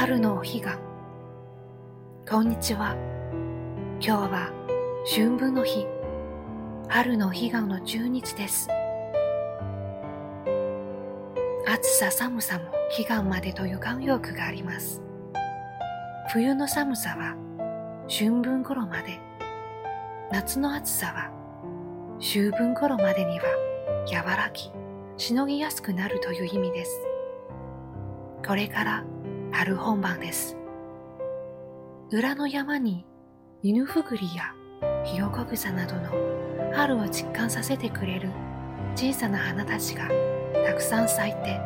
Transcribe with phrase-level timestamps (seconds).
[0.00, 0.62] 春のお彼岸
[2.30, 2.94] こんにちは。
[4.00, 4.52] 今日は
[5.12, 5.88] 春分の日。
[6.86, 8.68] 春のお彼岸の十日です。
[11.66, 12.66] 暑さ寒さも
[12.96, 15.02] 彼岸までという慣用句があります。
[16.32, 17.34] 冬の寒さは
[18.08, 19.18] 春分頃まで。
[20.30, 21.32] 夏の暑さは
[22.20, 23.46] 秋分頃までには
[24.14, 24.70] 和らぎ
[25.16, 27.04] しのぎやすくなるという意味です。
[28.46, 29.04] これから
[29.52, 30.56] 春本番です。
[32.10, 33.04] 裏の山に
[33.62, 34.54] 犬ふぐりや
[35.04, 36.10] ひよこ草などの
[36.74, 38.28] 春を実感させてくれる
[38.94, 40.08] 小さな花たちが
[40.66, 41.60] たくさん咲いて、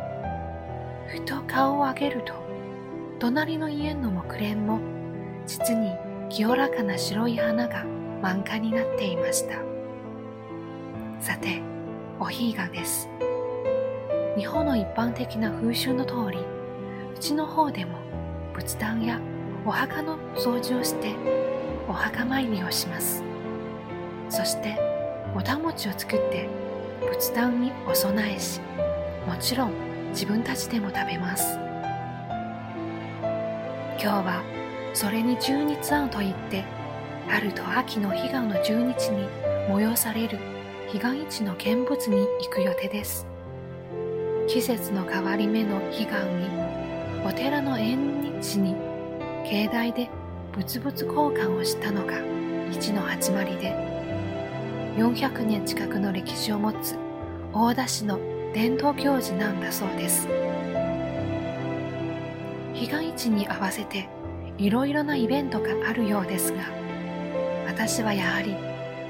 [1.07, 2.33] ふと顔を上げると、
[3.19, 4.79] 隣の家の木蓮も
[5.45, 5.91] 実に
[6.29, 7.85] 清らかな白い花が
[8.21, 9.55] 満開になっていました。
[11.19, 11.61] さて、
[12.19, 13.09] お彼岸です。
[14.37, 16.39] 日本の一般的な風習の通り、
[17.23, 17.97] ちの方でも
[18.53, 19.17] 仏壇や
[19.65, 21.15] お墓の掃除をして
[21.87, 23.23] お墓参りをします。
[24.29, 24.77] そして
[25.33, 26.49] おた餅を作って
[26.99, 28.59] 仏壇にお供えし
[29.25, 29.71] もちろん
[30.09, 31.57] 自分たちでも食べます。
[33.97, 34.43] 今日は
[34.93, 36.65] それに十日庵といって
[37.29, 39.29] 春と秋の彼岸の十日に
[39.69, 40.39] 催される
[40.91, 43.25] 彼岸市の見物に行く予定です。
[44.49, 46.82] 季節の変わり目の彼岸に
[47.25, 48.75] お寺の縁日に
[49.49, 50.09] 境内で
[50.57, 52.19] 物々交換をしたのが
[52.69, 53.73] 一の始まりで
[54.97, 56.97] 400年近くの歴史を持つ
[57.53, 58.19] 大田市の
[58.53, 60.27] 伝統行事なんだそうです
[62.73, 64.09] 彼岸市に合わせて
[64.57, 66.63] いろいろなイベントがあるようですが
[67.67, 68.53] 私はやはり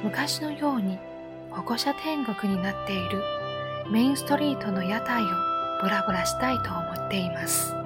[0.04, 1.00] 昔のように
[1.50, 3.24] 保護者天国になっている
[3.90, 5.26] メインストリートの屋台を
[5.82, 7.83] ブラブラしたいと思っています。